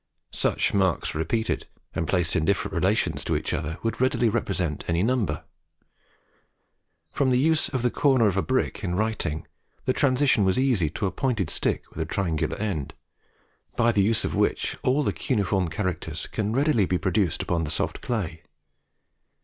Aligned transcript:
Such 0.33 0.73
marks 0.73 1.13
repeated, 1.13 1.67
and 1.93 2.07
placed 2.07 2.35
in 2.35 2.43
different 2.43 2.73
relations 2.73 3.23
to 3.23 3.35
each 3.35 3.53
other, 3.53 3.77
would 3.83 4.01
readily 4.01 4.29
represent 4.29 4.83
any 4.87 5.03
number. 5.03 5.43
From 7.11 7.29
the 7.29 7.37
use 7.37 7.69
of 7.69 7.83
the 7.83 7.91
corner 7.91 8.25
of 8.25 8.35
a 8.35 8.41
brick 8.41 8.83
in 8.83 8.95
writing, 8.95 9.45
the 9.85 9.93
transition 9.93 10.43
was 10.43 10.57
easy 10.57 10.89
to 10.89 11.05
a 11.05 11.11
pointed 11.11 11.51
stick 11.51 11.87
with 11.91 11.99
a 11.99 12.05
triangular 12.05 12.57
end, 12.57 12.95
by 13.75 13.91
the 13.91 14.01
use 14.01 14.25
of 14.25 14.33
which 14.33 14.75
all 14.81 15.03
the 15.03 15.13
cuneiform 15.13 15.67
characters 15.67 16.25
can 16.25 16.51
readily 16.51 16.87
be 16.87 16.97
produced 16.97 17.43
upon 17.43 17.63
the 17.63 17.69
soft 17.69 18.01
clay. 18.01 18.41